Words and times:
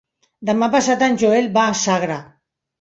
Demà 0.49 0.69
passat 0.77 1.05
en 1.09 1.19
Joel 1.25 1.53
va 1.61 1.69
a 1.69 1.79
Sagra. 1.85 2.21